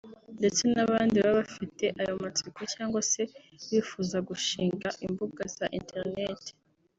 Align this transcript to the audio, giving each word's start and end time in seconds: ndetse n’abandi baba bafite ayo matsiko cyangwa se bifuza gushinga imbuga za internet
ndetse 0.39 0.61
n’abandi 0.73 1.15
baba 1.23 1.37
bafite 1.39 1.85
ayo 2.01 2.13
matsiko 2.23 2.61
cyangwa 2.73 3.01
se 3.11 3.21
bifuza 3.69 4.17
gushinga 4.29 4.89
imbuga 5.05 5.41
za 5.57 5.67
internet 5.79 6.41